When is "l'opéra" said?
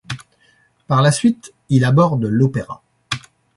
2.25-2.81